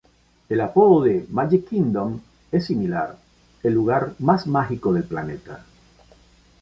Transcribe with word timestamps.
El 0.49 0.61
apodo 0.61 1.03
de 1.03 1.27
Magic 1.29 1.67
Kingdom 1.69 2.21
es 2.51 2.65
similar: 2.65 3.19
"el 3.61 3.73
lugar 3.75 4.15
más 4.17 4.47
mágico 4.47 4.91
del 4.93 5.03
planeta". 5.03 5.63